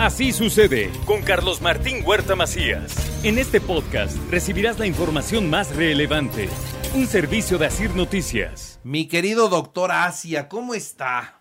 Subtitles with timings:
[0.00, 3.22] Así sucede con Carlos Martín Huerta Macías.
[3.22, 6.48] En este podcast recibirás la información más relevante.
[6.96, 8.80] Un servicio de Asir Noticias.
[8.82, 11.38] Mi querido doctor Asia, ¿cómo está?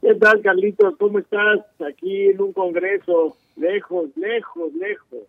[0.00, 0.94] ¿Qué tal, Carlitos?
[1.00, 1.66] ¿Cómo estás?
[1.80, 5.26] Aquí en un congreso, lejos, lejos, lejos.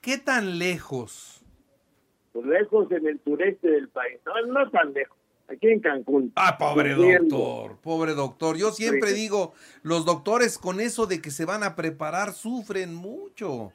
[0.00, 1.44] ¿Qué tan lejos?
[2.32, 4.18] Pues lejos en el sureste del país.
[4.26, 5.19] No, no tan lejos.
[5.50, 6.32] Aquí en Cancún.
[6.36, 8.56] Ah, pobre doctor, pobre doctor.
[8.56, 13.72] Yo siempre digo, los doctores con eso de que se van a preparar sufren mucho.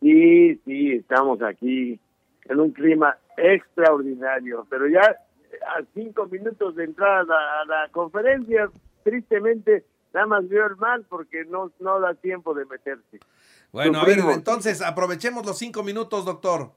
[0.00, 1.98] Sí, sí, estamos aquí
[2.44, 8.70] en un clima extraordinario, pero ya a cinco minutos de entrada a la conferencia
[9.02, 13.18] tristemente nada más vio el mal porque no, no da tiempo de meterse.
[13.72, 16.70] Bueno, a ver, entonces aprovechemos los cinco minutos, doctor.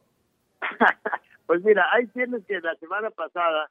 [1.45, 3.69] pues mira, ahí tienes que la semana pasada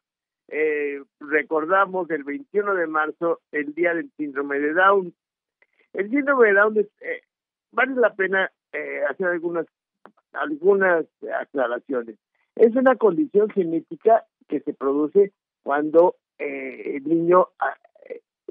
[0.53, 5.15] eh, recordamos el 21 de marzo el día del síndrome de Down.
[5.93, 7.23] El síndrome de Down eh,
[7.71, 9.67] vale la pena eh, hacer algunas
[10.33, 11.07] algunas
[11.41, 12.17] aclaraciones.
[12.57, 17.77] Es una condición genética que se produce cuando el niño ah,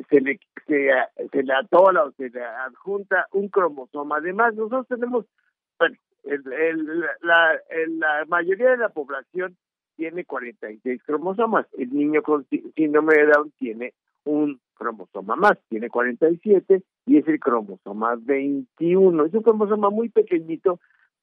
[0.09, 0.89] se le, se,
[1.31, 4.17] se le atola o se le adjunta un cromosoma.
[4.17, 5.25] Además, nosotros tenemos,
[5.79, 6.43] bueno, el,
[7.21, 9.57] la, la mayoría de la población
[9.99, 11.67] tiene 46 cromosomas.
[11.77, 17.39] El niño con síndrome de Down tiene un cromosoma más, tiene 47 y es el
[17.39, 19.25] cromosoma 21.
[19.25, 20.79] Es un cromosoma muy pequeñito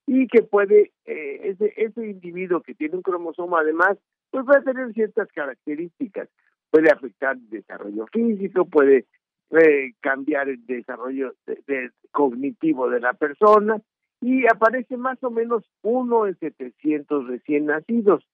[0.06, 3.96] y que puede, eh, ese, ese individuo que tiene un cromosoma además,
[4.30, 6.28] pues va a tener ciertas características
[6.70, 9.06] puede afectar el desarrollo físico, puede
[9.50, 11.34] eh, cambiar el desarrollo
[12.10, 13.80] cognitivo de la persona
[14.20, 18.26] y aparece más o menos uno en 700 recién nacidos.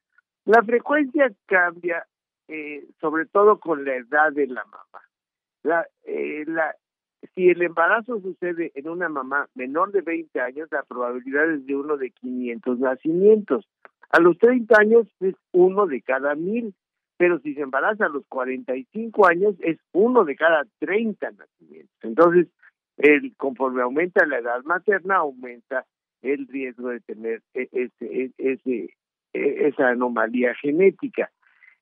[0.44, 2.06] La frecuencia cambia
[2.48, 5.02] eh, sobre todo con la edad de la mamá.
[5.62, 6.74] La, eh, la,
[7.34, 11.76] si el embarazo sucede en una mamá menor de 20 años, la probabilidad es de
[11.76, 13.68] uno de 500 nacimientos.
[14.10, 16.74] A los 30 años es uno de cada mil
[17.22, 21.96] pero si se embaraza a los 45 años es uno de cada 30 nacimientos.
[22.02, 22.48] Entonces,
[22.96, 25.86] el, conforme aumenta la edad materna, aumenta
[26.22, 28.94] el riesgo de tener e, ese, ese, e,
[29.32, 31.30] esa anomalía genética.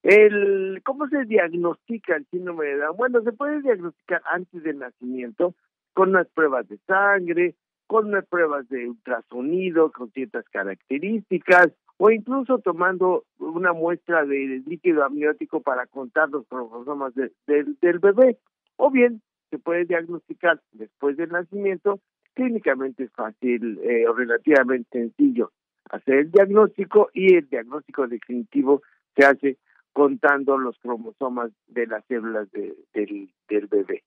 [0.03, 2.97] El, ¿Cómo se diagnostica el síndrome de Down?
[2.97, 5.55] Bueno, se puede diagnosticar antes del nacimiento
[5.93, 7.55] con unas pruebas de sangre,
[7.87, 15.05] con unas pruebas de ultrasonido con ciertas características, o incluso tomando una muestra de líquido
[15.05, 18.39] amniótico para contar los cromosomas del bebé,
[18.77, 22.01] o bien se puede diagnosticar después del nacimiento,
[22.33, 25.51] clínicamente es fácil eh, o relativamente sencillo
[25.91, 28.83] hacer el diagnóstico y el diagnóstico definitivo
[29.17, 29.59] se hace
[29.93, 34.05] contando los cromosomas de las células del, del bebé.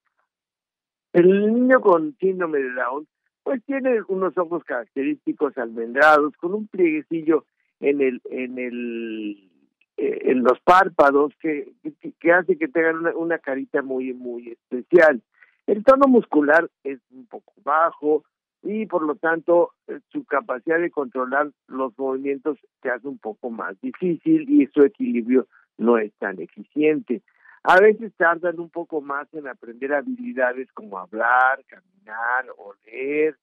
[1.12, 3.08] El niño con síndrome de Down
[3.44, 7.46] pues tiene unos ojos característicos almendrados con un plieguecillo
[7.82, 9.50] en el en el
[9.98, 11.74] eh, en los párpados que,
[12.20, 15.22] que, hace que tengan una, una, carita muy muy especial
[15.68, 18.24] el tono muscular es un poco bajo
[18.64, 23.50] y por lo tanto eh, su capacidad de controlar los movimientos se hace un poco
[23.50, 25.48] más difícil y su equilibrio
[25.78, 27.22] no es tan eficiente.
[27.64, 33.38] A veces tardan un poco más en aprender habilidades como hablar, caminar o leer,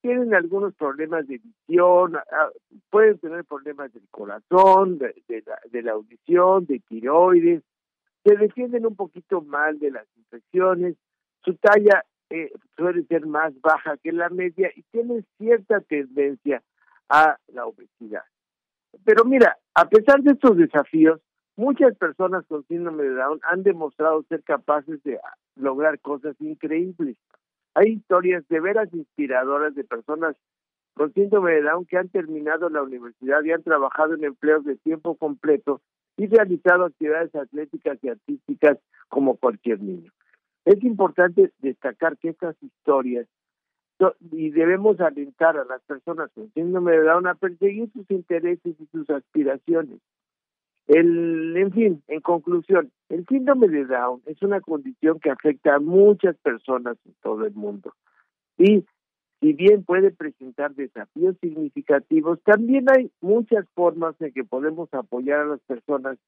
[0.00, 2.50] tienen algunos problemas de visión, ah,
[2.90, 7.62] pueden tener problemas del corazón, de, la, audición, de tiroides,
[8.24, 10.96] se defienden un poquito mal de las infecciones,
[11.44, 16.62] su talla eh, suele ser más baja que la media y tienen cierta tendencia
[17.08, 18.24] a la obesidad.
[19.04, 21.20] Pero mira, a pesar de estos desafíos,
[21.56, 25.18] muchas personas con síndrome de Down han demostrado ser capaces de
[25.56, 27.16] lograr cosas increíbles.
[27.74, 30.36] Hay historias de veras inspiradoras de personas
[30.94, 34.76] con síndrome de Down que han terminado la universidad y han trabajado en empleos de
[34.76, 35.82] tiempo completo
[36.16, 38.78] y realizado actividades atléticas y artísticas
[39.08, 40.10] como cualquier niño.
[40.66, 43.26] Es importante destacar que estas historias
[44.32, 48.86] y debemos alentar a las personas con síndrome de Down a perseguir sus intereses y
[48.86, 50.00] sus aspiraciones.
[50.88, 55.80] El, en fin, en conclusión, el síndrome de Down es una condición que afecta a
[55.80, 57.94] muchas personas en todo el mundo.
[58.58, 58.84] Y
[59.40, 65.46] si bien puede presentar desafíos significativos, también hay muchas formas en que podemos apoyar a
[65.46, 66.18] las personas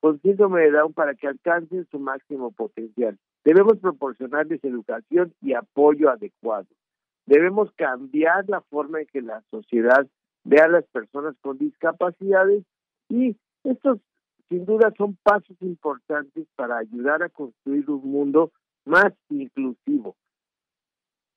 [0.00, 3.18] con síndrome de Down para que alcancen su máximo potencial.
[3.44, 6.66] Debemos proporcionarles educación y apoyo adecuado.
[7.26, 10.06] Debemos cambiar la forma en que la sociedad
[10.44, 12.64] ve a las personas con discapacidades
[13.08, 13.98] y estos
[14.48, 18.50] sin duda son pasos importantes para ayudar a construir un mundo
[18.86, 20.16] más inclusivo.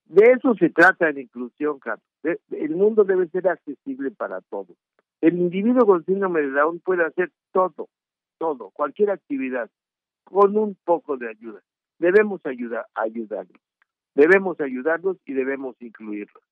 [0.06, 2.06] De eso se trata en inclusión, Carlos.
[2.24, 4.78] El mundo debe ser accesible para todos.
[5.22, 7.88] El individuo con síndrome de Down puede hacer todo,
[8.42, 9.70] todo, cualquier actividad,
[10.24, 11.62] con un poco de ayuda.
[12.00, 13.62] Debemos ayudar, ayudarlos.
[14.16, 16.44] Debemos ayudarlos y debemos incluirlos.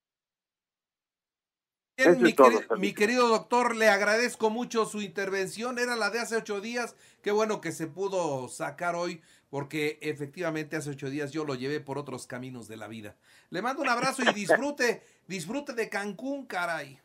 [2.78, 5.80] mi, querido doctor, le agradezco mucho su intervención.
[5.80, 6.96] Era la de hace ocho días.
[7.24, 11.80] Qué bueno que se pudo sacar hoy, porque efectivamente hace ocho días yo lo llevé
[11.80, 13.16] por otros caminos de la vida.
[13.50, 17.00] Le mando un abrazo y disfrute, disfrute de Cancún, caray.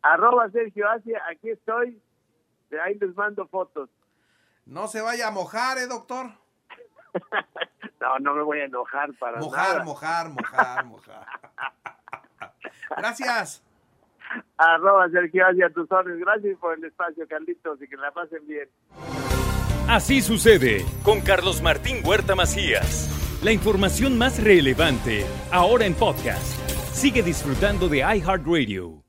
[0.00, 2.00] Arroba Sergio Asia, aquí estoy.
[2.70, 3.90] De ahí les mando fotos.
[4.68, 6.26] No se vaya a mojar, ¿eh, doctor?
[8.00, 9.84] no, no me voy a enojar para mojar, nada.
[9.84, 11.26] Mojar, mojar, mojar,
[12.96, 13.64] Gracias.
[14.58, 16.20] Arroba Sergio Asia, tus órdenes.
[16.20, 18.68] Gracias por el espacio, Carlitos, y que la pasen bien.
[19.88, 23.40] Así sucede con Carlos Martín Huerta Macías.
[23.42, 26.58] La información más relevante, ahora en podcast.
[26.92, 29.07] Sigue disfrutando de iHeartRadio.